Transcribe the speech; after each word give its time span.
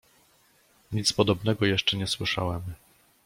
"Nic 0.91 1.13
podobnego 1.13 1.65
jeszcze 1.65 1.97
nie 1.97 2.07
słyszałem." 2.07 2.61